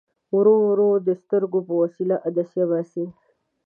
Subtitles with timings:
[0.35, 3.05] ورو ورو د سترګو په وسیله عدسیه باسي.